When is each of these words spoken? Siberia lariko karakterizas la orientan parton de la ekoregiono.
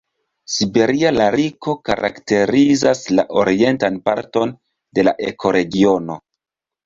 Siberia 0.51 1.09
lariko 1.17 1.73
karakterizas 1.89 3.03
la 3.19 3.25
orientan 3.41 4.01
parton 4.09 4.55
de 4.99 5.03
la 5.09 5.15
ekoregiono. 5.31 6.19